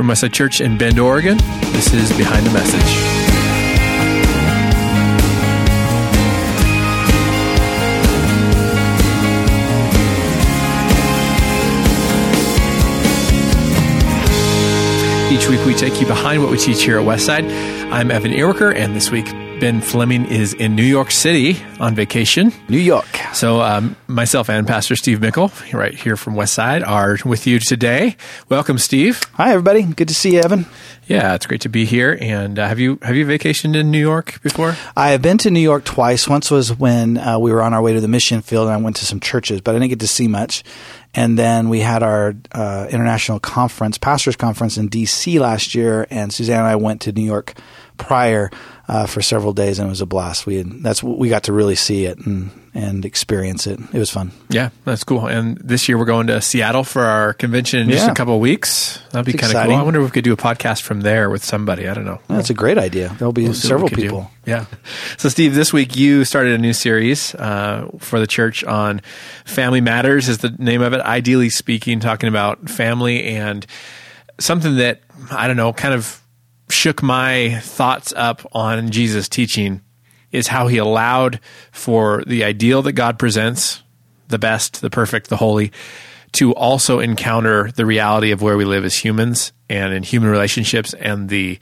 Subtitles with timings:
[0.00, 1.36] from Westside Church in Bend, Oregon.
[1.72, 2.80] This is Behind the Message.
[15.30, 17.44] Each week we take you behind what we teach here at Westside.
[17.92, 19.26] I'm Evan Earwicker, and this week
[19.60, 22.50] Ben Fleming is in New York City on vacation.
[22.70, 23.04] New York.
[23.34, 28.16] So um, myself and Pastor Steve Mickel, right here from Westside, are with you today.
[28.48, 29.22] Welcome, Steve.
[29.34, 29.82] Hi, everybody.
[29.82, 30.64] Good to see you, Evan.
[31.06, 32.16] Yeah, it's great to be here.
[32.22, 34.76] And uh, have you have you vacationed in New York before?
[34.96, 36.26] I have been to New York twice.
[36.26, 38.78] Once was when uh, we were on our way to the mission field, and I
[38.78, 40.64] went to some churches, but I didn't get to see much.
[41.14, 45.38] And then we had our uh, international conference, pastors conference in D.C.
[45.38, 47.54] last year, and Suzanne and I went to New York
[47.98, 48.50] prior
[48.90, 50.46] uh, for several days, and it was a blast.
[50.46, 53.78] We had, that's we got to really see it and and experience it.
[53.92, 54.32] It was fun.
[54.48, 55.28] Yeah, that's cool.
[55.28, 57.96] And this year we're going to Seattle for our convention in yeah.
[57.96, 59.00] just a couple of weeks.
[59.12, 59.76] That'd be kind of cool.
[59.76, 61.88] I wonder if we could do a podcast from there with somebody.
[61.88, 62.20] I don't know.
[62.26, 63.14] That's a great idea.
[63.16, 64.30] There'll be we'll several people.
[64.44, 64.50] Do.
[64.50, 64.66] Yeah.
[65.18, 69.02] So, Steve, this week you started a new series uh, for the church on
[69.44, 71.00] Family Matters, is the name of it.
[71.00, 73.64] Ideally speaking, talking about family and
[74.40, 76.20] something that I don't know, kind of
[76.70, 79.82] shook my thoughts up on Jesus' teaching
[80.32, 81.40] is how he allowed
[81.72, 83.82] for the ideal that God presents,
[84.28, 85.72] the best, the perfect, the holy,
[86.32, 90.94] to also encounter the reality of where we live as humans and in human relationships
[90.94, 91.58] and the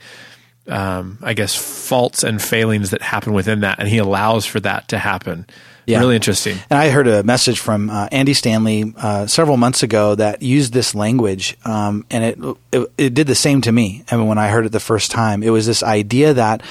[0.67, 4.89] um, I guess faults and failings that happen within that, and he allows for that
[4.89, 5.47] to happen.
[5.89, 6.01] Yeah.
[6.01, 6.57] Really interesting.
[6.69, 10.71] And I heard a message from uh, Andy Stanley uh, several months ago that used
[10.71, 14.03] this language, um, and it, it, it did the same to me.
[14.11, 16.61] I mean, when I heard it the first time, it was this idea that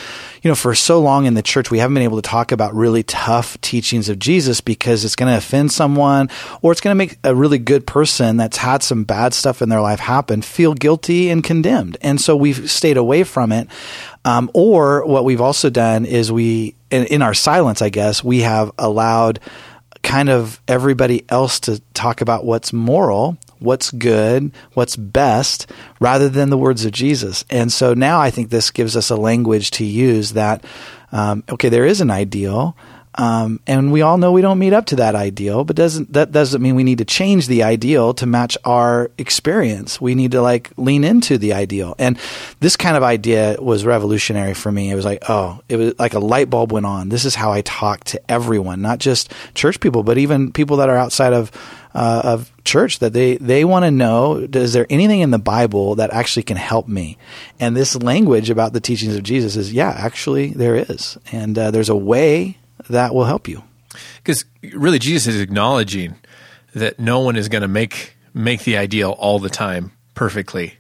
[0.43, 2.73] you know for so long in the church we haven't been able to talk about
[2.75, 6.31] really tough teachings of Jesus because it's going to offend someone
[6.63, 9.69] or it's going to make a really good person that's had some bad stuff in
[9.69, 13.67] their life happen feel guilty and condemned, and so we've stayed away from it.
[14.25, 18.41] Um, or what we've also done is we, in, in our silence, I guess, we
[18.41, 19.41] have allowed
[20.03, 25.71] kind of everybody else to talk about what's moral, what's good, what's best,
[26.01, 27.45] rather than the words of Jesus.
[27.51, 30.65] And so now I think this gives us a language to use that,
[31.13, 32.77] um, okay, there is an ideal.
[33.19, 36.31] Um, and we all know we don't meet up to that ideal, but doesn't that
[36.31, 40.01] doesn't mean we need to change the ideal to match our experience.
[40.01, 41.97] We need to like lean into the ideal.
[41.99, 42.17] And
[42.61, 44.93] this kind of idea was revolutionary for me.
[44.93, 47.09] It was like, oh, it was like a light bulb went on.
[47.09, 50.89] This is how I talk to everyone, not just church people, but even people that
[50.89, 51.51] are outside of
[51.95, 55.97] uh, of church that they they want to know is there anything in the Bible
[55.97, 57.19] that actually can help me?
[57.59, 61.73] And this language about the teachings of Jesus is yeah, actually there is, and uh,
[61.73, 62.59] there's a way
[62.89, 63.63] that will help you.
[64.19, 66.17] Because really, Jesus is acknowledging
[66.75, 70.78] that no one is going to make make the ideal all the time perfectly.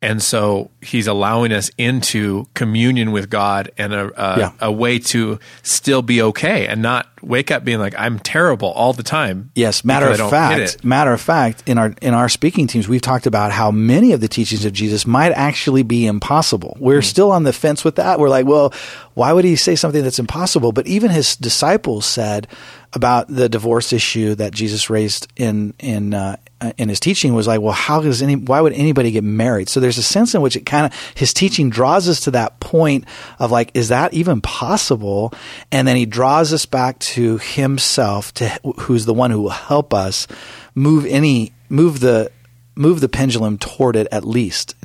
[0.00, 4.52] And so he's allowing us into communion with God and a, a, yeah.
[4.60, 8.92] a, way to still be okay and not wake up being like I'm terrible all
[8.92, 9.50] the time.
[9.56, 13.26] Yes, matter of fact, matter of fact, in our in our speaking teams, we've talked
[13.26, 16.76] about how many of the teachings of Jesus might actually be impossible.
[16.78, 17.04] We're mm.
[17.04, 18.20] still on the fence with that.
[18.20, 18.72] We're like, well,
[19.14, 20.70] why would he say something that's impossible?
[20.70, 22.46] But even his disciples said
[22.92, 26.36] about the divorce issue that Jesus raised in in uh,
[26.76, 28.36] in his teaching was like, well, how does any?
[28.36, 29.68] Why would anybody get married?
[29.68, 32.60] So there's a sense in which it kind of his teaching draws us to that
[32.60, 33.04] point
[33.38, 35.32] of like, is that even possible?
[35.70, 38.48] And then he draws us back to himself, to
[38.80, 40.26] who's the one who will help us
[40.74, 42.32] move any move the
[42.78, 44.76] move the pendulum toward it at least,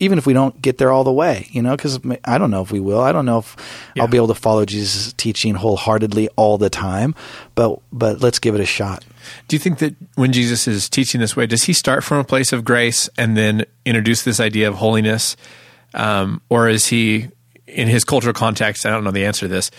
[0.00, 2.62] even if we don't get there all the way, you know, because I don't know
[2.62, 3.00] if we will.
[3.00, 3.56] I don't know if
[3.94, 4.02] yeah.
[4.02, 7.14] I'll be able to follow Jesus' teaching wholeheartedly all the time,
[7.54, 9.04] but but let's give it a shot.
[9.48, 12.24] Do you think that when Jesus is teaching this way, does he start from a
[12.24, 15.36] place of grace and then introduce this idea of holiness,
[15.92, 17.28] um, or is he
[17.66, 18.86] in his cultural context?
[18.86, 19.70] I don't know the answer to this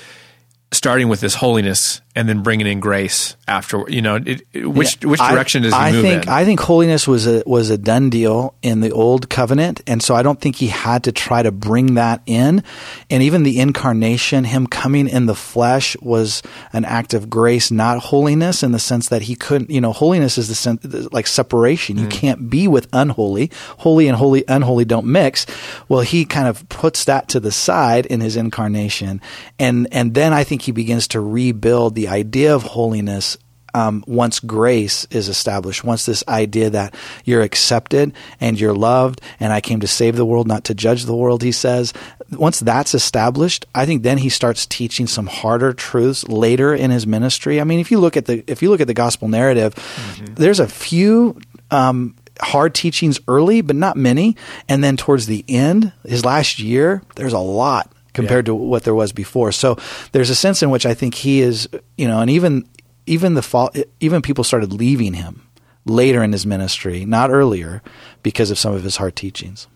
[0.74, 5.10] starting with this holiness and then bringing in grace after you know it, which yeah,
[5.10, 6.30] which direction I, does he I move think in?
[6.30, 10.14] I think holiness was a was a done deal in the old covenant and so
[10.14, 12.64] I don't think he had to try to bring that in.
[13.10, 18.00] And even the incarnation him coming in the flesh was an act of grace not
[18.00, 21.98] holiness in the sense that he couldn't you know holiness is the sense like separation.
[21.98, 22.12] You mm.
[22.12, 23.52] can't be with unholy.
[23.80, 25.46] Holy and holy unholy don't mix.
[25.88, 29.20] Well he kind of puts that to the side in his incarnation.
[29.58, 33.38] And and then I think he begins to rebuild the idea of holiness
[33.74, 36.94] um, once grace is established, once this idea that
[37.26, 41.06] you're accepted and you're loved, and I came to save the world, not to judge
[41.06, 41.94] the world, he says,
[42.32, 47.08] once that's established, I think then he starts teaching some harder truths later in his
[47.08, 47.60] ministry.
[47.60, 50.36] I mean, if you look at the if you look at the gospel narrative, mm-hmm.
[50.36, 51.40] there's a few
[51.72, 54.36] um, hard teachings early, but not many.
[54.68, 58.52] And then towards the end, his last year, there's a lot compared yeah.
[58.52, 59.52] to what there was before.
[59.52, 59.78] So
[60.12, 61.68] there's a sense in which I think he is,
[61.98, 62.68] you know, and even
[63.06, 65.48] even the fall, even people started leaving him
[65.86, 67.82] later in his ministry, not earlier,
[68.22, 69.68] because of some of his hard teachings.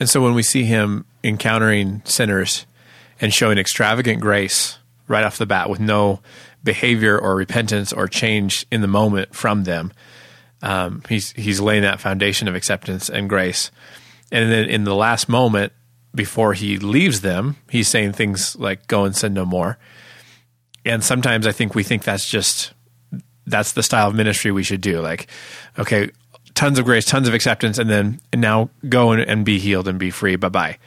[0.00, 2.66] And so when we see him encountering sinners
[3.20, 6.20] and showing extravagant grace right off the bat with no
[6.62, 9.92] behavior or repentance or change in the moment from them,
[10.62, 13.70] um, he's he's laying that foundation of acceptance and grace.
[14.30, 15.72] And then in the last moment
[16.14, 19.78] before he leaves them, he's saying things like "Go and sin no more."
[20.84, 22.72] And sometimes I think we think that's just
[23.46, 25.00] that's the style of ministry we should do.
[25.00, 25.26] Like,
[25.78, 26.10] okay,
[26.54, 29.88] tons of grace, tons of acceptance, and then and now go and, and be healed
[29.88, 30.36] and be free.
[30.36, 30.78] Bye bye.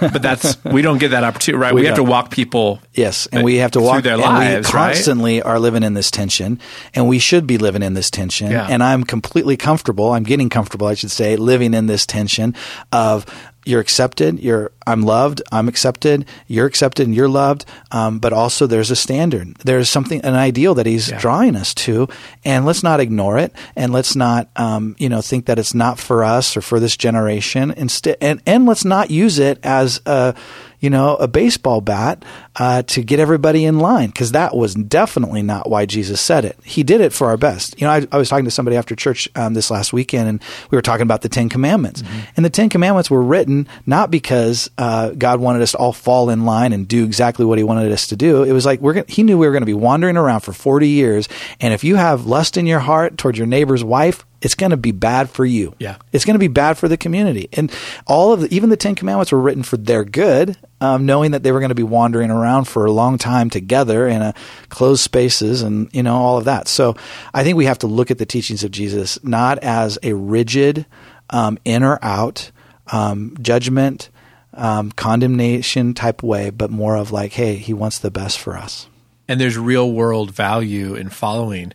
[0.00, 1.74] but that's we don't get that opportunity, right?
[1.74, 2.80] We, we have to walk people.
[2.94, 4.68] Yes, and we have to uh, walk their lives.
[4.68, 5.46] We constantly right?
[5.46, 6.58] are living in this tension,
[6.94, 8.50] and we should be living in this tension.
[8.50, 8.66] Yeah.
[8.68, 10.12] And I'm completely comfortable.
[10.12, 12.54] I'm getting comfortable, I should say, living in this tension
[12.92, 13.26] of
[13.64, 14.40] you're accepted.
[14.40, 15.42] You're I'm loved.
[15.52, 16.26] I'm accepted.
[16.48, 17.64] You're accepted and you're loved.
[17.90, 19.54] Um, but also there's a standard.
[19.58, 21.18] There's something an ideal that he's yeah.
[21.18, 22.08] drawing us to,
[22.44, 23.52] and let's not ignore it.
[23.76, 26.96] And let's not um, you know think that it's not for us or for this
[26.96, 27.72] generation.
[27.76, 30.34] Instead, and and let's not use it as a
[30.82, 32.24] you know, a baseball bat
[32.56, 36.58] uh, to get everybody in line because that was definitely not why Jesus said it.
[36.64, 37.80] He did it for our best.
[37.80, 40.42] You know, I, I was talking to somebody after church um, this last weekend, and
[40.70, 42.02] we were talking about the Ten Commandments.
[42.02, 42.20] Mm-hmm.
[42.36, 46.30] And the Ten Commandments were written not because uh, God wanted us to all fall
[46.30, 48.42] in line and do exactly what He wanted us to do.
[48.42, 50.52] It was like we're gonna, He knew we were going to be wandering around for
[50.52, 51.28] forty years,
[51.60, 54.76] and if you have lust in your heart towards your neighbor's wife, it's going to
[54.76, 55.74] be bad for you.
[55.78, 55.96] Yeah.
[56.10, 57.48] It's going to be bad for the community.
[57.52, 57.72] And
[58.06, 61.44] all of the, even the Ten Commandments were written for their good, um, knowing that
[61.44, 64.34] they were going to be wandering around for a long time together in a
[64.68, 66.66] closed spaces and, you know, all of that.
[66.66, 66.96] So
[67.32, 70.86] I think we have to look at the teachings of Jesus not as a rigid,
[71.30, 72.50] um, in or out,
[72.88, 74.10] um, judgment,
[74.54, 78.88] um, condemnation type way, but more of like, hey, he wants the best for us.
[79.28, 81.72] And there's real world value in following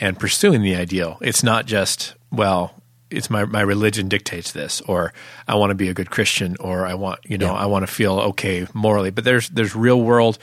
[0.00, 1.18] and pursuing the ideal.
[1.20, 2.74] It's not just, well,
[3.10, 5.12] it's my, my religion dictates this, or
[5.46, 7.60] I want to be a good Christian, or I want, you know, yeah.
[7.60, 9.10] I want to feel okay morally.
[9.10, 10.38] But there's, there's real world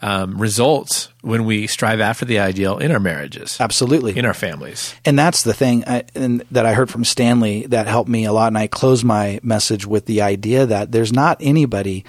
[0.00, 3.56] um, results when we strive after the ideal in our marriages.
[3.60, 4.16] Absolutely.
[4.16, 4.94] In our families.
[5.04, 8.32] And that's the thing I, and that I heard from Stanley that helped me a
[8.32, 8.48] lot.
[8.48, 12.04] And I close my message with the idea that there's not anybody,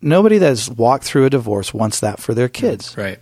[0.00, 2.96] nobody that's walked through a divorce wants that for their kids.
[2.96, 3.18] Right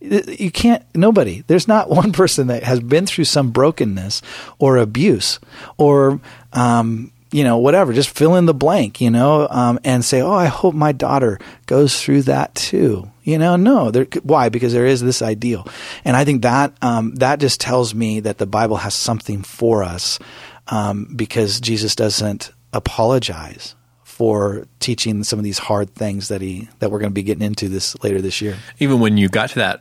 [0.00, 1.42] you can't nobody.
[1.46, 4.22] There's not one person that has been through some brokenness
[4.58, 5.38] or abuse
[5.76, 6.20] or
[6.52, 7.92] um, you know whatever.
[7.92, 11.38] Just fill in the blank you know um, and say oh i hope my daughter
[11.66, 13.10] goes through that too.
[13.22, 14.48] You know no there, why?
[14.48, 15.66] Because there is this ideal.
[16.04, 19.82] And i think that um, that just tells me that the bible has something for
[19.82, 20.18] us
[20.68, 23.74] um, because jesus doesn't apologize
[24.18, 27.44] for teaching some of these hard things that he that we're going to be getting
[27.44, 28.56] into this later this year.
[28.80, 29.80] Even when you got to that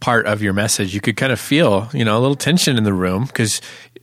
[0.00, 2.82] part of your message, you could kind of feel, you know, a little tension in
[2.82, 3.60] the room because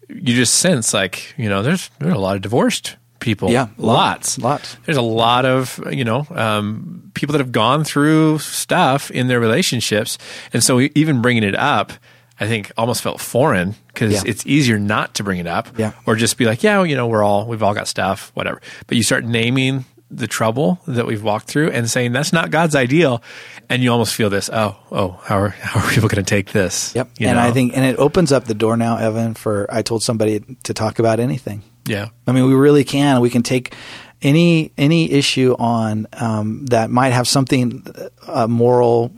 [0.08, 3.52] you just sense like, you know, there's there's a lot of divorced people.
[3.52, 4.78] Yeah, lots, lots.
[4.86, 9.42] There's a lot of you know um, people that have gone through stuff in their
[9.42, 10.18] relationships,
[10.54, 11.92] and so even bringing it up
[12.40, 14.22] I think almost felt foreign because yeah.
[14.26, 15.94] it's easier not to bring it up yeah.
[16.06, 18.62] or just be like, yeah, you know, we're all, we've all got stuff, whatever.
[18.86, 22.76] But you start naming the trouble that we've walked through and saying that's not God's
[22.76, 23.22] ideal.
[23.70, 26.52] And you almost feel this, oh, oh, how are, how are people going to take
[26.52, 26.96] this?
[26.96, 27.10] Yep.
[27.18, 27.44] You and know?
[27.44, 30.74] I think, and it opens up the door now, Evan, for, I told somebody to
[30.74, 31.64] talk about anything.
[31.86, 32.10] Yeah.
[32.26, 33.20] I mean, we really can.
[33.20, 33.74] We can take
[34.22, 37.86] any, any issue on, um, that might have something,
[38.28, 39.12] a moral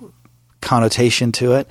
[0.61, 1.67] connotation to it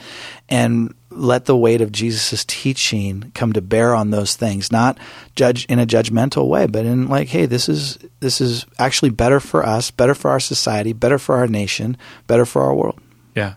[0.49, 4.98] and let the weight of Jesus' teaching come to bear on those things, not
[5.37, 9.40] judge in a judgmental way, but in like, hey, this is this is actually better
[9.40, 11.96] for us, better for our society, better for our nation,
[12.26, 13.00] better for our world.
[13.34, 13.54] Yeah.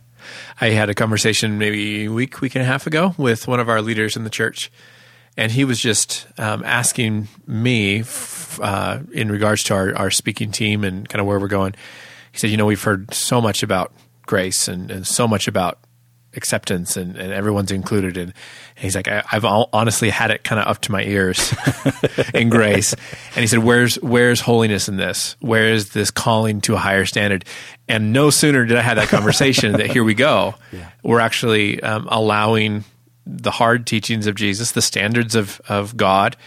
[0.60, 3.70] I had a conversation maybe a week, week and a half ago with one of
[3.70, 4.72] our leaders in the church,
[5.36, 8.04] and he was just um, asking me
[8.62, 11.74] uh, in regards to our, our speaking team and kind of where we're going.
[12.32, 13.94] He said, "You know, we've heard so much about
[14.26, 15.80] grace and, and so much about
[16.36, 18.18] acceptance and, and everyone's included.
[18.18, 18.34] And,
[18.82, 21.54] he's like, I, have honestly had it kind of up to my ears
[22.34, 22.94] in grace.
[22.94, 25.36] And he said, where's, where's holiness in this?
[25.40, 27.46] Where is this calling to a higher standard?
[27.88, 30.56] And no sooner did I have that conversation that here we go.
[30.72, 30.90] Yeah.
[31.04, 32.86] We're actually um, allowing
[33.26, 36.38] the hard teachings of Jesus, the standards of, of God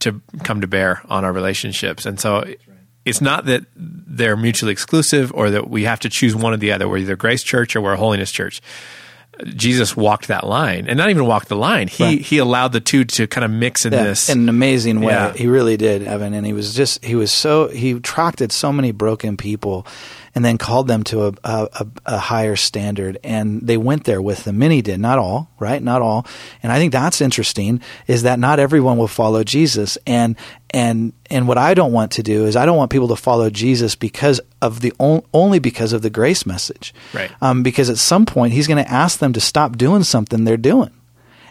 [0.00, 2.04] to come to bear on our relationships.
[2.04, 2.44] And so
[3.06, 6.72] it's not that they're mutually exclusive or that we have to choose one or the
[6.72, 6.88] other.
[6.88, 8.60] We're either Grace Church or we're a Holiness Church
[9.46, 11.88] Jesus walked that line, and not even walked the line.
[11.88, 12.20] He Right.
[12.20, 14.28] he allowed the two to kind of mix in Yeah, this.
[14.28, 15.12] in an amazing way.
[15.12, 15.32] Yeah.
[15.32, 16.34] He really did, Evan.
[16.34, 19.86] And he was just he was so he attracted so many broken people,
[20.34, 23.18] and then called them to a a, a, higher standard.
[23.24, 24.58] And they went there with them.
[24.58, 25.82] Many did, not all, right?
[25.82, 26.26] Not all.
[26.62, 29.98] And I think that's interesting is that not everyone will follow Jesus.
[30.06, 30.36] And
[30.70, 33.50] and and what I don't want to do is I don't want people to follow
[33.50, 37.30] Jesus because of the on, only because of the grace message, Right.
[37.40, 40.56] Um, because at some point he's going to ask them to stop doing something they're
[40.56, 40.90] doing.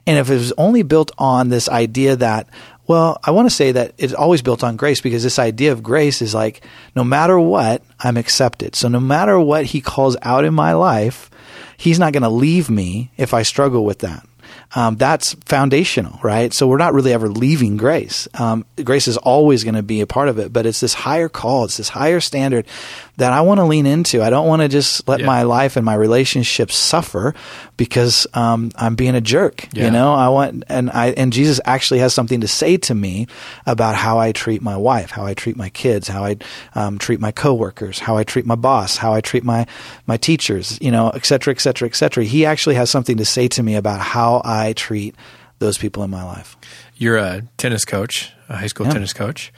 [0.08, 2.50] And if it was only built on this idea that,
[2.90, 5.84] well, I want to say that it's always built on grace because this idea of
[5.84, 6.66] grace is like,
[6.96, 8.76] no matter what, I'm accepted.
[8.76, 11.30] So no matter what he calls out in my life,
[11.78, 14.28] he's not going to leave me if I struggle with that.
[14.76, 16.52] Um, that's foundational, right?
[16.52, 18.28] So we're not really ever leaving grace.
[18.34, 21.30] Um, grace is always going to be a part of it, but it's this higher
[21.30, 22.66] call, it's this higher standard
[23.20, 24.24] that I want to lean into.
[24.24, 25.28] I don't want to just let Yeah.
[25.28, 27.34] my life and my relationships suffer
[27.78, 29.68] because um, I'm being a jerk.
[29.74, 29.86] Yeah.
[29.86, 33.28] You know, I want and I and Jesus actually has something to say to me
[33.66, 36.38] about how I treat my wife, how I treat my kids, how I
[36.76, 39.66] um, treat my coworkers, how I treat my boss, how I treat my
[40.08, 40.78] my teachers.
[40.82, 42.24] You know, et cetera, et cetera, et cetera.
[42.24, 45.16] He actually has something to say to me about how I treat
[45.60, 46.56] those people in my life.
[47.00, 48.94] You're a tennis coach, a high school Yeah.
[48.94, 49.52] tennis coach,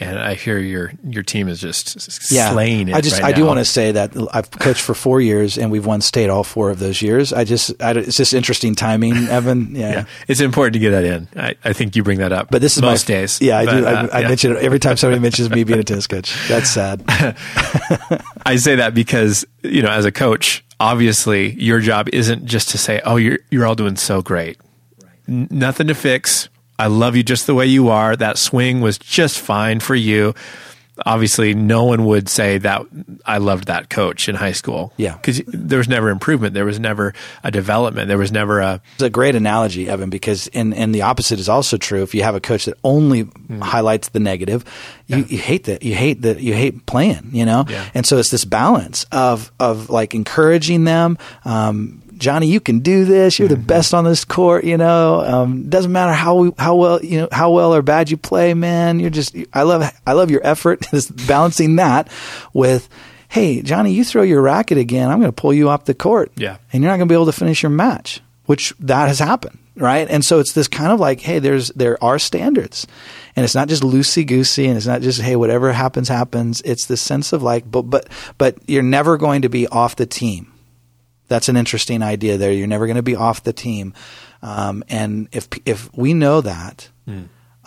[0.00, 2.94] and I hear your your team is just Yeah, slaying it.
[2.94, 3.46] I just right I do now.
[3.48, 6.70] want to say that I've coached for four years and we've won state all four
[6.70, 7.32] of those years.
[7.32, 9.74] I just I, it's just interesting timing, Evan.
[9.76, 9.90] Yeah.
[9.92, 11.28] Yeah, it's important to get that in.
[11.36, 13.40] I, I think you bring that up, But this is most my, days.
[13.40, 13.86] Yeah, I But, do.
[13.86, 14.28] I, uh, I yeah.
[14.28, 16.36] mention it every time somebody mentions me being a tennis coach.
[16.48, 17.02] That's sad.
[18.44, 22.78] I say that because you know, as a coach, obviously your job isn't just to
[22.78, 24.58] say, "Oh, you're you're all doing so great."
[25.28, 26.48] N- nothing to fix.
[26.78, 28.14] I love you just the way you are.
[28.16, 30.34] That swing was just fine for you.
[31.06, 32.82] Obviously, no one would say that
[33.24, 34.92] I loved that coach in high school.
[34.96, 35.12] Yeah.
[35.14, 36.54] because there was never improvement.
[36.54, 38.08] There was never a development.
[38.08, 41.48] There was never a It's a great analogy, Evan, because and and the opposite is
[41.48, 42.02] also true.
[42.02, 43.62] If you have a coach that only Mm.
[43.62, 44.64] highlights the negative,
[45.06, 45.84] you, you hate that.
[45.84, 46.40] You hate that.
[46.40, 47.30] You hate playing.
[47.32, 47.64] You know.
[47.68, 47.84] Yeah.
[47.94, 51.16] And so it's this balance of of like encouraging them.
[51.44, 53.38] Um, Johnny, you can do this.
[53.38, 54.64] You're the best on this court.
[54.64, 58.10] You know, um, doesn't matter how we, how well you know how well or bad
[58.10, 59.00] you play, man.
[59.00, 60.80] You're just I love I love your effort.
[60.90, 62.10] Just balancing that
[62.52, 62.88] with,
[63.28, 66.32] hey, Johnny, you throw your racket again, I'm going to pull you off the court.
[66.36, 66.56] Yeah.
[66.72, 69.58] and you're not going to be able to finish your match, which that has happened,
[69.76, 70.08] right?
[70.08, 72.86] And so it's this kind of like, hey, there's there are standards,
[73.36, 76.60] and it's not just loosey goosey, and it's not just hey, whatever happens happens.
[76.64, 78.08] It's this sense of like, but but
[78.38, 80.52] but you're never going to be off the team.
[81.28, 82.52] That's an interesting idea there.
[82.52, 83.94] You're never going to be off the team,
[84.42, 86.88] um, and if if we know that,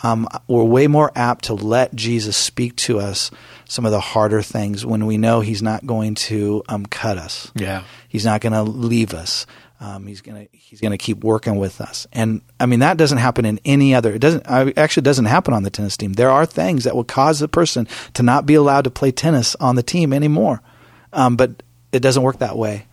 [0.02, 3.30] um, we're way more apt to let Jesus speak to us
[3.66, 7.50] some of the harder things when we know He's not going to um, cut us.
[7.54, 7.84] yeah.
[8.08, 9.46] He's not going to leave us.
[9.80, 12.06] Um, he's going to he's to keep working with us.
[12.12, 14.12] And I mean that doesn't happen in any other.
[14.12, 16.12] It doesn't I, actually doesn't happen on the tennis team.
[16.12, 19.56] There are things that will cause a person to not be allowed to play tennis
[19.56, 20.62] on the team anymore.
[21.12, 22.86] Um, but it doesn't work that way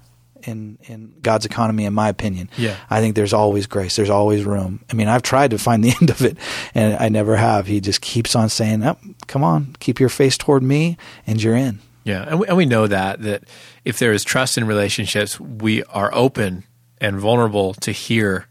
[0.43, 2.50] in in God's economy, in my opinion.
[2.58, 2.75] Yeah.
[2.89, 3.96] I think there's always grace.
[3.96, 4.84] There's always room.
[4.91, 6.38] I mean, I've tried to find the end of it,
[6.74, 7.67] and I never have.
[7.67, 11.55] He just keeps on saying, oh, "Come on, keep your face toward me, and you're
[11.55, 13.43] in." Yeah, and we, and we know that that
[13.86, 16.63] if there is trust in relationships, we are open
[17.01, 18.48] and vulnerable to hear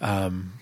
[0.00, 0.52] um,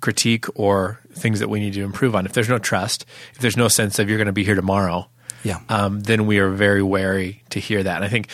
[0.00, 2.26] critique or things that we need to improve on.
[2.26, 5.08] If there's no trust, if there's no sense of you're going to be here tomorrow,
[5.42, 5.58] Yeah.
[5.68, 7.96] um, then we are very wary to hear that.
[7.96, 8.28] And I think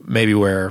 [0.00, 0.70] maybe where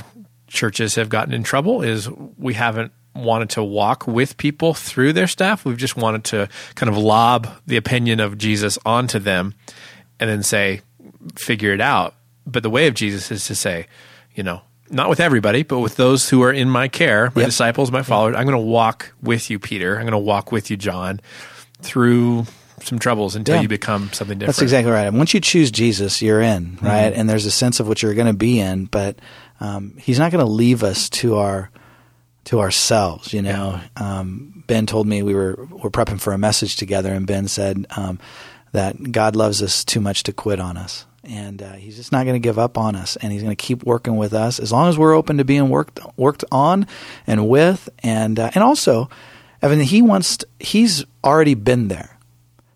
[0.51, 5.27] churches have gotten in trouble is we haven't wanted to walk with people through their
[5.27, 5.65] stuff.
[5.65, 9.53] We've just wanted to kind of lob the opinion of Jesus onto them
[10.20, 10.81] and then say,
[11.36, 12.15] figure it out.
[12.46, 13.88] But the way of Jesus is to say,
[14.34, 17.48] you know, not with everybody, but with those who are in my care, my Yep.
[17.50, 18.36] disciples, my followers.
[18.36, 19.96] I'm going to walk with you, Peter.
[19.96, 21.22] I'm going to walk with you, John,
[21.81, 22.46] through
[22.84, 23.62] some troubles until Yeah.
[23.62, 24.55] you become something different.
[24.55, 25.05] That's exactly right.
[25.08, 27.12] And once you choose Jesus, you're in, right?
[27.12, 27.20] Mm-hmm.
[27.20, 29.17] And there's a sense of what you're going to be in, but
[29.62, 31.72] um, He's not going to leave us to our
[32.46, 33.34] to ourselves.
[33.34, 37.25] You know, um, Ben told me we were we're prepping for a message together, and
[37.25, 38.20] Ben said um,
[38.74, 41.06] that God loves us too much to quit on us.
[41.24, 43.63] And uh, he's just not going to give up on us, and he's going to
[43.63, 46.88] keep working with us as long as we're open to being worked worked on
[47.27, 49.08] and with, and uh, and also,
[49.62, 52.18] Evan, he wants to, he's already been there.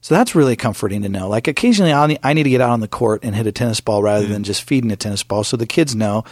[0.02, 1.28] So that's really comforting to know.
[1.28, 4.04] Like occasionally, I need to get out on the court and hit a tennis ball
[4.04, 6.24] rather than just feeding a tennis ball, so the kids know,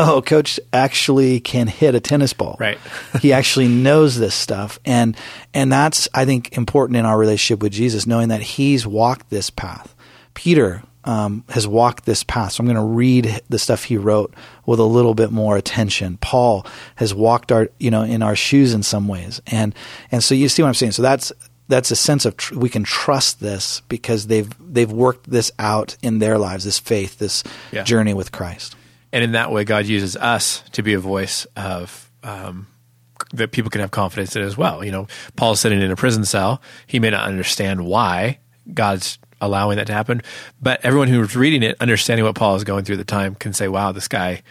[0.00, 2.56] oh, coach actually can hit a tennis ball.
[2.58, 2.78] Right.
[3.20, 5.16] he actually knows this stuff, and
[5.54, 9.50] and that's I think important in our relationship with Jesus, knowing that He's walked this
[9.50, 9.94] path.
[10.34, 12.52] Peter um, has walked this path.
[12.52, 14.34] So I'm going to read the stuff he wrote
[14.66, 16.18] with a little bit more attention.
[16.20, 16.66] Paul
[16.96, 19.74] has walked our, you know, in our shoes in some ways, and
[20.12, 20.92] and so you see what I'm saying.
[20.92, 21.32] So that's
[21.68, 25.96] that's a sense of tr- we can trust this because they've they've worked this out
[26.02, 27.82] in their lives, this faith, this Yeah.
[27.84, 28.76] journey with Christ.
[29.12, 32.66] And in that way, God uses us to be a voice of um,
[33.32, 34.84] that people can have confidence in as well.
[34.84, 36.60] You know, Paul's sitting in a prison cell.
[36.86, 38.38] He may not understand why
[38.72, 40.22] God's allowing that to happen,
[40.60, 43.52] but everyone who's reading it, understanding what Paul is going through at the time, can
[43.52, 44.42] say, "Wow, this guy,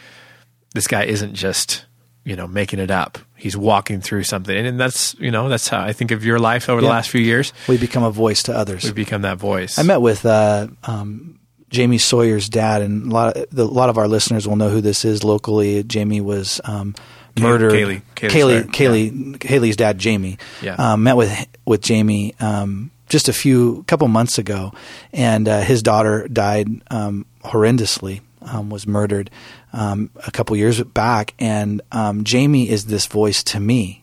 [0.73, 1.85] this guy isn't just."
[2.25, 3.17] You know, making it up.
[3.37, 6.37] He's walking through something, and, and that's you know that's how I think of your
[6.37, 7.53] life over the last few years.
[7.67, 8.83] We become a voice to others.
[8.83, 9.79] We've become that voice.
[9.79, 11.38] I met with uh, um,
[11.69, 14.69] Jamie Sawyer's dad, and a lot of, the, a lot of our listeners will know
[14.69, 15.83] who this is locally.
[15.83, 16.95] Jamie was um,
[17.39, 17.71] murdered.
[17.73, 20.37] Kaylee- Kaylee Kaylee, Kaylee, Kaylee's dad, Jamie.
[20.61, 20.75] Yeah.
[20.75, 24.73] Um, met with with Jamie um, just a few couple months ago,
[25.13, 28.21] and uh, his daughter died um, horrendously.
[28.41, 29.29] Um, was murdered
[29.73, 33.99] um, a couple years back, and um, Jamie is this voice to me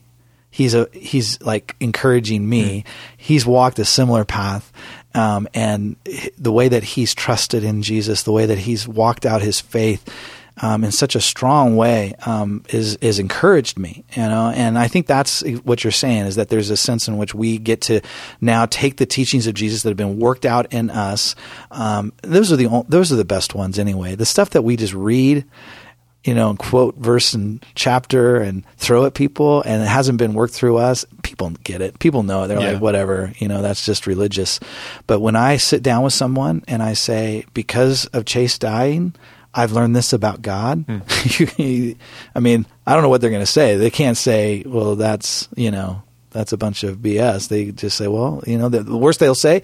[0.57, 2.85] he's a he's like encouraging me.
[3.17, 4.73] He's walked a similar path,
[5.17, 5.97] um, and
[6.39, 10.09] the way that he's trusted in Jesus, the way that he's walked out his faith
[10.61, 14.05] um, in such a strong way, um, is is encouraged me.
[14.15, 17.17] You know, and I think that's what you're saying is that there's a sense in
[17.17, 18.03] which we get to
[18.41, 21.35] now take the teachings of Jesus that have been worked out in us.
[21.71, 24.15] Um, those are the those are the best ones anyway.
[24.15, 25.45] The stuff that we just read
[26.25, 30.55] you know, quote verse and chapter and throw at people and it hasn't been worked
[30.55, 31.05] through us,
[31.37, 31.99] people get it.
[31.99, 32.49] People know it.
[32.49, 32.73] They're Yeah.
[32.73, 34.59] like, whatever, you know, that's just religious.
[35.07, 39.15] But when I sit down with someone and I say, because of Chase dying,
[39.53, 40.85] I've learned this about God.
[40.89, 43.77] I mean, I don't know what they're going to say.
[43.77, 47.49] They can't say, well, that's, you know, that's a bunch of BS.
[47.49, 49.63] They just say, well, you know, the, the worst they'll say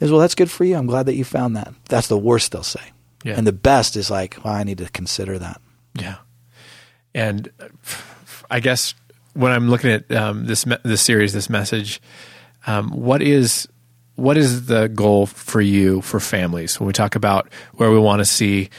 [0.00, 0.76] is, well, that's good for you.
[0.76, 1.72] I'm glad that you found that.
[1.88, 2.92] That's the worst they'll say.
[3.24, 3.34] Yeah.
[3.36, 5.60] And the best is like, well, I need to consider that.
[5.94, 6.16] Yeah,
[7.14, 7.68] and uh,
[8.50, 8.94] I guess
[9.34, 12.00] when I'm looking at um, this me- this series, this message,
[12.66, 13.68] um, what is
[14.16, 18.20] what is the goal for you for families when we talk about where we want
[18.20, 18.70] to see?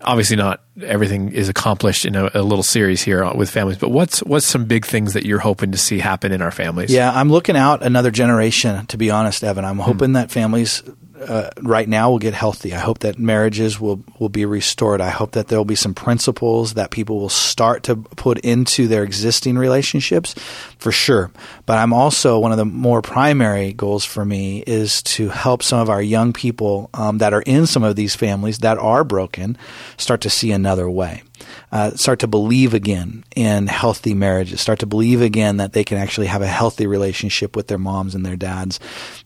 [0.00, 4.20] Obviously, not everything is accomplished in a, a little series here with families, but what's
[4.24, 6.92] what's some big things that you're hoping to see happen in our families?
[6.92, 8.84] Yeah, I'm looking out another generation.
[8.86, 10.82] To be honest, Evan, I'm hoping that families
[11.28, 12.74] uh, right now will get healthy.
[12.74, 15.00] I hope that marriages will will be restored.
[15.00, 18.88] I hope that there will be some principles that people will start to put into
[18.88, 20.34] their existing relationships,
[20.78, 21.30] for sure.
[21.66, 25.80] But I'm also one of the more primary goals for me is to help some
[25.80, 29.56] of our young people um, that are in some of these families that are broken
[29.96, 31.22] start to see another way
[31.70, 35.98] uh, start to believe again in healthy marriages, start to believe again that they can
[35.98, 38.78] actually have a healthy relationship with their moms and their dads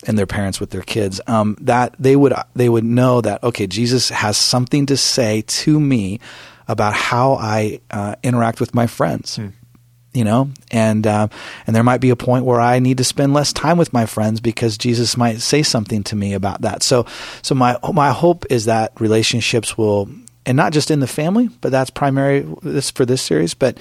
[0.07, 1.21] and their parents with their kids.
[1.27, 5.81] Um, that they would they would know that okay, Jesus has something to say to
[5.81, 6.21] me
[6.69, 9.39] about how I uh, interact with my friends.
[10.13, 11.29] You know, and uh,
[11.67, 14.07] and there might be a point where I need to spend less time with my
[14.07, 16.83] friends because Jesus might say something to me about that.
[16.83, 17.05] So,
[17.43, 20.09] so my my hope is that relationships will
[20.47, 23.77] and not just in the family, but that's primary this for this series, but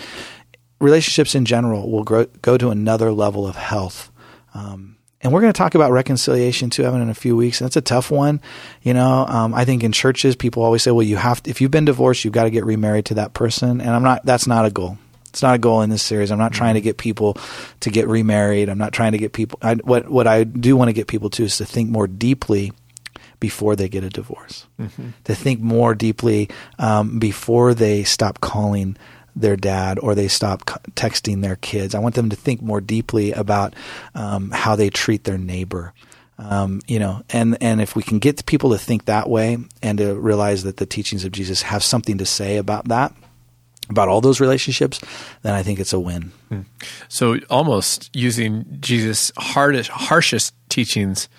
[0.81, 4.11] relationships in general will grow, go to another level of health.
[4.53, 7.61] Um, and we're going to talk about reconciliation too, Evan, in a few weeks.
[7.61, 8.41] And That's a tough one.
[8.81, 11.61] You know, um, I think in churches, people always say, well, you have to, if
[11.61, 13.79] you've been divorced, you've got to get remarried to that person.
[13.81, 14.97] And I'm not, that's not a goal.
[15.29, 16.31] It's not a goal in this series.
[16.31, 17.37] I'm not trying to get people
[17.81, 18.69] to get remarried.
[18.69, 21.29] I'm not trying to get people, I, what, what I do want to get people
[21.31, 22.71] to is to think more deeply
[23.45, 24.65] before they get a divorce,
[25.25, 28.97] to think more deeply um, before they stop calling
[29.35, 31.93] their dad or they stop c- texting their kids.
[31.93, 33.75] I want them to think more deeply about
[34.15, 35.93] um, how they treat their neighbor.
[36.39, 39.97] Um, you know, and and if we can get people to think that way and
[39.99, 43.13] to realize that the teachings of Jesus have something to say about that,
[43.89, 44.99] about all those relationships,
[45.43, 46.31] then I think it's a win.
[47.09, 51.29] So almost using Jesus' hardest, harshest teachings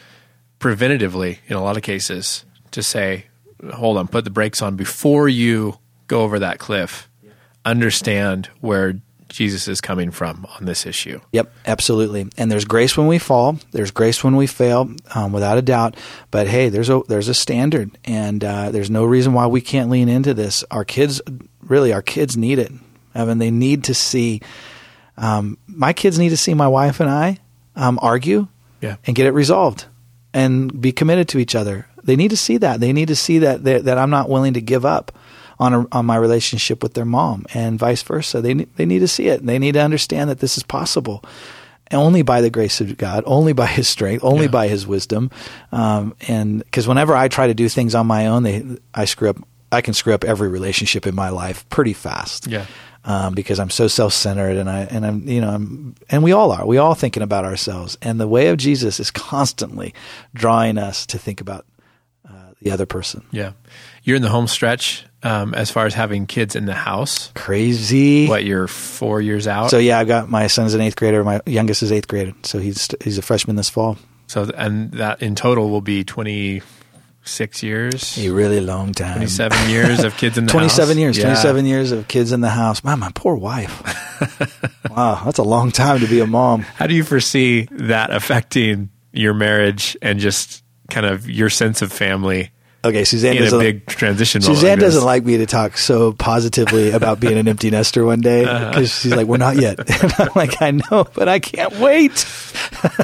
[0.61, 3.27] preventatively in a lot of cases to say,
[3.75, 7.09] hold on, put the brakes on before you go over that cliff.
[7.65, 8.95] Understand where
[9.29, 11.21] Jesus is coming from on this issue.
[11.33, 12.29] Yep, absolutely.
[12.39, 13.59] And there's grace when we fall.
[13.73, 15.97] There's grace when we fail, um, without a doubt.
[16.31, 19.91] But hey, there's a there's a standard, and uh, there's no reason why we can't
[19.91, 20.63] lean into this.
[20.71, 21.21] Our kids,
[21.61, 22.71] really, our kids need it.
[23.17, 24.43] Evan, they need to see.
[25.17, 27.39] Um, my kids need to see my wife and I
[27.75, 28.47] um, argue
[28.81, 28.97] Yeah.
[29.07, 29.87] and get it resolved
[30.37, 31.87] and be committed to each other.
[32.05, 32.81] They need to see that.
[32.81, 35.11] They need to see that that, that I'm not willing to give up
[35.59, 38.41] on a, on my relationship with their mom, and vice versa.
[38.43, 39.45] They they need to see it.
[39.47, 41.23] They need to understand that this is possible.
[41.93, 44.51] only by the grace of God, only by His strength, only Yeah.
[44.61, 45.31] by His wisdom.
[45.71, 49.31] Um, and because whenever I try to do things on my own, they I screw
[49.31, 49.37] up.
[49.71, 52.47] I can screw up every relationship in my life pretty fast.
[52.49, 52.67] Yeah.
[53.09, 56.51] Um, because I'm so self-centered, and I and I'm you know I'm and we all
[56.51, 56.67] are.
[56.67, 59.95] We all thinking about ourselves, and the way of Jesus is constantly
[60.35, 61.67] drawing us to think about
[62.29, 63.25] uh, the other person.
[63.31, 63.53] Yeah.
[64.03, 67.31] You're in the home stretch um, as far as having kids in the house.
[67.35, 68.27] Crazy.
[68.27, 69.71] What, you're four years out?
[69.71, 71.23] So yeah, I've got my son's an eighth grader.
[71.23, 73.99] My youngest is eighth grade, so he's he's a freshman this fall.
[74.27, 76.03] So, and that in total will be
[77.27, 79.17] 26 years, A really long time.
[79.17, 80.97] 27 years of kids in the 27 house.
[80.97, 81.19] years.
[81.19, 81.25] Yeah.
[81.25, 82.85] 27 years of kids in the house.
[82.85, 83.83] Man, my poor wife.
[84.91, 86.61] wow, that's a long time to be a mom.
[86.63, 91.93] How do you foresee that affecting your marriage and just kind of your sense of
[91.93, 92.53] family
[92.87, 93.59] Okay, Suzanne in a doesn't.
[93.61, 97.71] big transition Suzanne like doesn't like me to talk so positively about being an empty
[97.71, 98.85] nester one day because Uh-huh.
[98.87, 102.27] she's like, "We're not yet." And I'm like, "I know, but I can't wait."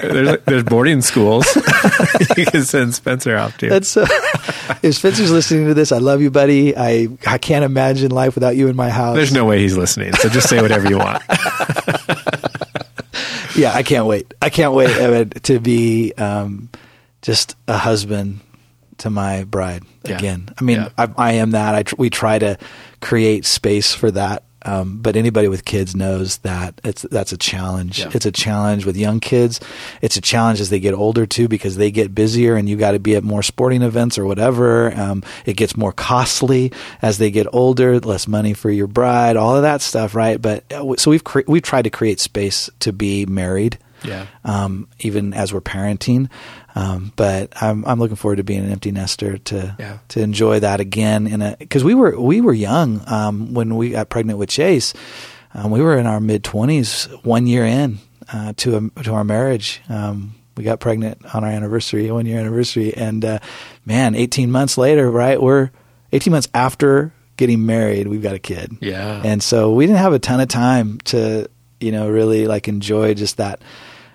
[0.03, 1.47] there's, there's boarding schools
[2.37, 3.68] you can send Spencer off to.
[3.68, 4.07] That's uh,
[4.83, 6.77] if Spencer's listening to this, I love you, buddy.
[6.77, 9.16] I I can't imagine life without you in my house.
[9.16, 11.23] There's no way he's listening, so just say whatever you want.
[13.57, 14.33] yeah, I can't wait.
[14.40, 16.68] I can't wait Evan, to be um,
[17.23, 18.40] just a husband
[18.98, 20.16] to my bride Yeah.
[20.18, 20.48] again.
[20.59, 20.88] I mean, Yeah.
[20.98, 21.74] I, I am that.
[21.74, 22.59] I tr- we try to
[23.00, 24.44] create space for that.
[24.64, 27.98] Um, but anybody with kids knows that it's that's a challenge.
[27.98, 28.11] Yeah.
[28.14, 29.59] It's a challenge with young kids.
[30.02, 32.92] It's a challenge as they get older too, because they get busier, and you got
[32.92, 34.96] to be at more sporting events or whatever.
[34.96, 36.70] Um, it gets more costly
[37.02, 37.98] as they get older.
[37.98, 40.40] Less money for your bride, all of that stuff, right?
[40.40, 44.26] But uh, so we've cre- we've tried to create space to be married Yeah.
[44.44, 46.28] um, even as we're parenting.
[46.74, 49.98] Um, but I'm I'm looking forward to being an empty nester to Yeah.
[50.08, 53.90] to enjoy that again in a because we were we were young um, when we
[53.90, 54.94] got pregnant with Chase.
[55.54, 57.98] Um, we were in our mid twenties, one year in
[58.32, 59.82] uh, to a, to our marriage.
[59.90, 63.38] Um, we got pregnant on our anniversary, one year anniversary, and uh,
[63.87, 65.40] man, 18 months later, right?
[65.40, 65.70] We're
[66.12, 68.76] 18 months after getting married, we've got a kid.
[68.82, 69.22] Yeah.
[69.24, 71.48] And so we didn't have a ton of time to,
[71.80, 73.62] you know, really like enjoy just that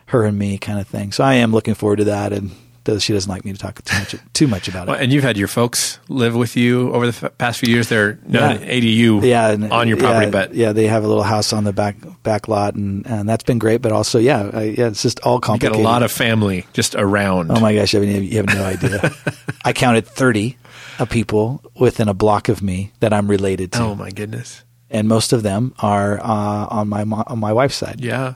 [0.08, 1.12] her and me kind of thing.
[1.12, 2.34] So I am looking forward to that.
[2.34, 2.52] And
[3.00, 5.04] she doesn't like me to talk too much, too much about Well, it.
[5.04, 7.90] and you've had your folks live with you over the f- past few years.
[7.90, 8.52] They're Yeah.
[8.52, 11.52] an ADU Yeah, and- on your property, yeah, but yeah, they have a little house
[11.52, 13.82] on the back back lot, and, and that's been great.
[13.82, 15.82] But also, yeah, I, yeah, it's just all you got complicated.
[15.82, 17.52] a lot of family just around.
[17.52, 19.12] Oh my gosh, I mean, you have no idea.
[19.66, 20.58] I counted thirty
[20.98, 24.64] of people within a block of me that I'm related to, Oh my goodness.
[24.90, 28.00] and most of them are uh, on my on my wife's side.
[28.00, 28.36] Yeah.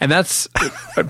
[0.00, 0.48] And that's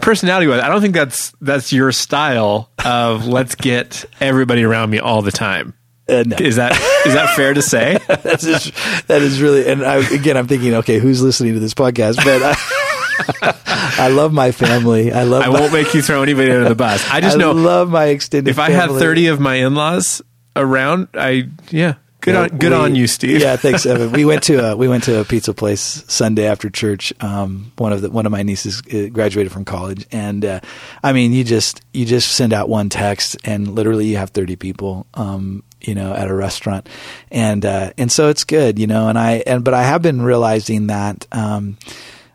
[0.01, 4.99] personality wise, I don't think that's that's your style of let's get everybody around me
[4.99, 5.75] all the time.
[6.09, 6.37] Uh, no.
[6.37, 6.73] Is that
[7.07, 7.97] is that fair to say?
[8.09, 8.75] That's just,
[9.07, 12.17] that is really, and I, again, I'm thinking, okay, who's listening to this podcast?
[12.17, 13.55] But I,
[14.05, 15.13] I love my family.
[15.13, 15.45] I love.
[15.45, 17.09] I my, won't make you throw anybody under the bus.
[17.09, 18.51] I just I know love my extended.
[18.51, 19.01] if I had family.
[19.01, 20.23] 30 of my in-laws
[20.57, 23.41] around, I yeah, good on good we- on you, Steve.
[23.43, 24.13] Yeah, thanks, Evan.
[24.13, 27.13] We went to a we went to a pizza place Sunday after church.
[27.21, 30.61] Um, one of the one of my nieces uh, graduated from college, and uh,
[31.03, 34.57] I mean, you just you just send out one text, and literally you have thirty
[34.57, 35.07] people.
[35.15, 36.89] Um, you know, at a restaurant,
[37.33, 39.09] and uh, and so it's good, you know.
[39.09, 41.77] And I and but I have been realizing that um,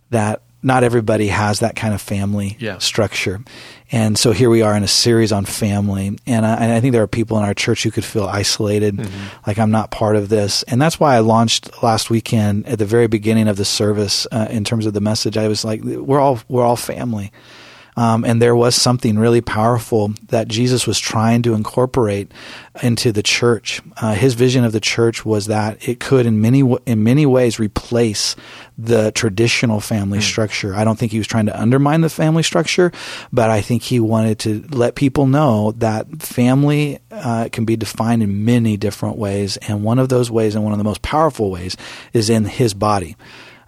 [0.10, 2.80] that not everybody has that kind of family Yeah.
[2.80, 3.40] structure.
[3.92, 6.18] And so here we are in a series on family.
[6.26, 9.00] And I, and I think there are people in our church who could feel isolated,
[9.46, 10.64] like I'm not part of this.
[10.64, 14.48] And that's why I launched last weekend at the very beginning of the service uh,
[14.50, 15.38] in terms of the message.
[15.38, 17.32] I was like, we're all, we're all family.
[17.98, 22.32] Um, and there was something really powerful that Jesus was trying to incorporate
[22.84, 23.82] into the church.
[24.00, 27.60] Uh, his vision of the church was that it could, in many in many ways,
[27.60, 28.36] replace
[28.78, 30.76] the traditional family structure.
[30.76, 32.92] I don't think he was trying to undermine the family structure,
[33.34, 38.22] but I think he wanted to let people know that family uh, can be defined
[38.22, 41.50] in many different ways, and one of those ways, and one of the most powerful
[41.50, 41.76] ways,
[42.14, 43.16] is in his body,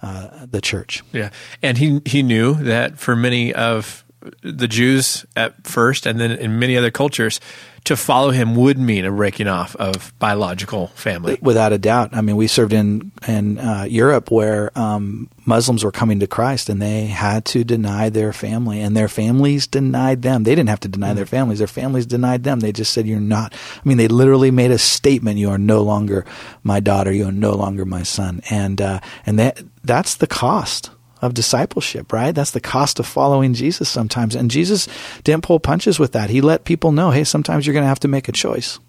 [0.04, 1.04] uh, the church.
[1.12, 1.32] Yeah.
[1.64, 4.06] And he he knew that for many of
[4.42, 7.40] the Jews at first and then in many other cultures
[7.86, 11.38] to follow him would mean a breaking off of biological family.
[11.42, 12.10] Without a doubt.
[12.14, 16.70] I mean, we served in in uh, Europe where um, Muslims were coming to Christ,
[16.70, 20.44] and they had to deny their family, and their families denied them.
[20.44, 22.60] They didn't have to deny their families; their families denied them.
[22.60, 25.82] They just said, "You're not." I mean, they literally made a statement: "You are no
[25.82, 26.26] longer
[26.64, 27.12] my daughter.
[27.12, 32.12] You are no longer my son." And uh, and that that's the cost of discipleship,
[32.14, 32.34] right?
[32.34, 34.36] That's the cost of following Jesus sometimes.
[34.36, 34.88] And Jesus
[35.24, 36.30] didn't pull punches with that.
[36.30, 38.80] He let people know, hey, sometimes you're going to have to make a choice.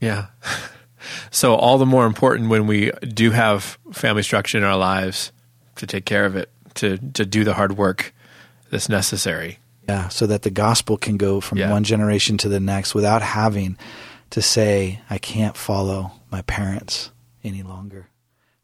[0.00, 0.26] Yeah.
[1.32, 5.32] So all the more important when we do have family structure in our lives
[5.76, 8.14] to take care of it, to to do the hard work
[8.70, 9.58] that's necessary.
[9.88, 11.72] Yeah, so that the gospel can go from Yeah.
[11.72, 13.76] one generation to the next without having
[14.30, 17.10] to say, I can't follow my parents
[17.42, 18.06] any longer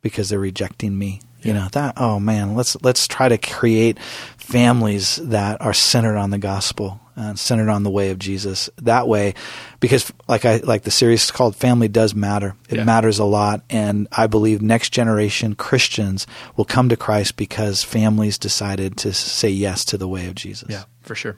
[0.00, 1.20] because they're rejecting me.
[1.42, 1.60] You Yeah.
[1.60, 3.98] know, that oh man, let's let's try to create
[4.36, 8.70] families that are centered on the gospel and centered on the way of Jesus.
[8.80, 9.34] That way
[9.80, 12.54] because like I like the series is called Family Does Matter.
[12.68, 12.84] It Yeah.
[12.84, 18.38] matters a lot and I believe next generation Christians will come to Christ because families
[18.38, 20.68] decided to say yes to the way of Jesus.
[20.70, 21.36] Yeah, for sure.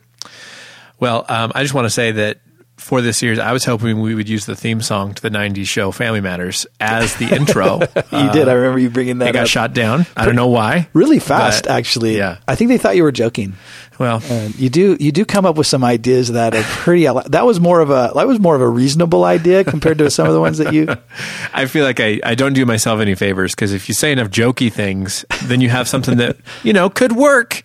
[0.99, 2.39] Well, um, I just want to say that
[2.81, 5.67] for this series, I was hoping we would use the theme song to the 90s
[5.67, 7.81] show Family Matters as the intro.
[8.11, 8.49] You did.
[8.49, 10.05] I remember you bringing that It got shot down.
[10.17, 10.89] I don't know why.
[10.93, 12.17] really fast, but- actually.
[12.17, 12.39] Yeah.
[12.49, 13.55] I think they thought you were joking.
[13.99, 17.05] Well, And you do you do come up with some ideas that are pretty.
[17.05, 20.27] That was more of a that was more of a reasonable idea compared to some
[20.27, 20.89] of the ones that you.
[21.53, 24.29] I feel like I, I don't do myself any favors because if you say enough
[24.31, 27.63] jokey things, then you have something that, you know, could work.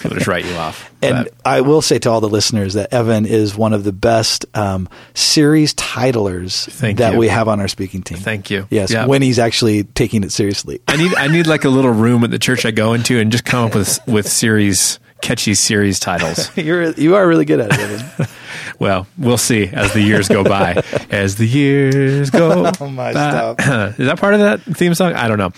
[0.02, 0.90] People just write you off.
[1.02, 3.92] And But- I will say to all the listeners that Evan is one of the
[3.92, 7.18] best um, series titlers Thank that you.
[7.18, 8.18] we have on our speaking team.
[8.18, 8.66] Thank you.
[8.70, 9.06] Yes, Yeah.
[9.06, 10.80] when he's actually taking it seriously.
[10.88, 13.30] I need I need like a little room at the church I go into and
[13.30, 16.50] just come up with with series catchy series titles.
[16.56, 17.78] You're you are really good at it.
[17.80, 18.26] Evan.
[18.78, 20.82] Well, we'll see as the years go by.
[21.10, 23.50] As the years go Oh, my, by.
[23.98, 25.12] Is that part of that theme song?
[25.12, 25.52] I don't know.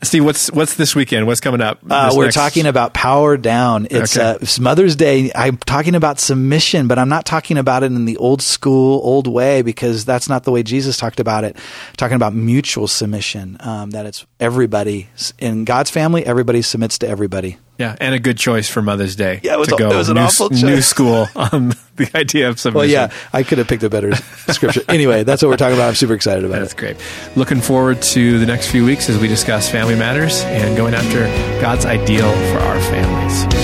[0.00, 1.26] Steve, what's what's this weekend?
[1.26, 1.80] What's coming up?
[1.88, 3.88] Uh, we're next- talking about power down.
[3.90, 4.24] It's, Okay.
[4.24, 5.32] uh, it's Mother's Day.
[5.34, 9.26] I'm talking about submission, but I'm not talking about it in the old school, old
[9.26, 11.56] way because that's not the way Jesus talked about it.
[11.96, 13.56] talking about mutual submission.
[13.58, 15.08] Um, that it's everybody
[15.40, 16.24] in God's family.
[16.24, 17.56] Everybody submits to everybody.
[17.76, 19.40] Yeah, and a good choice for Mother's Day.
[19.42, 21.72] Yeah, it was to a- go it was an new, awful new school on
[22.12, 22.78] the idea of submission.
[22.78, 24.82] Well, yeah, I could have picked a better scripture.
[24.88, 25.88] Anyway, that's what we're talking about.
[25.88, 26.78] I'm super excited about That's it.
[26.78, 26.96] great.
[27.36, 31.26] Looking forward to the next few weeks as we discuss family matters and going after
[31.60, 33.57] God's ideal for our families.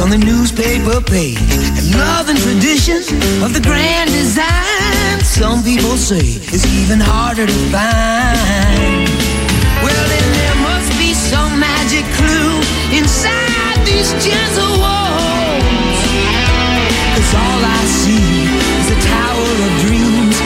[0.00, 1.40] On the newspaper page.
[1.74, 3.02] And love and tradition
[3.42, 5.18] of the grand design.
[5.24, 9.10] Some people say it's even harder to find.
[9.82, 12.62] Well, then there must be some magic clue
[12.94, 15.98] inside these gentle walls.
[17.18, 18.46] Cause all I see
[18.78, 20.37] is a tower of dreams.